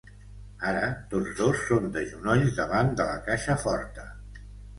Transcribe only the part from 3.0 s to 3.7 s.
de la caixa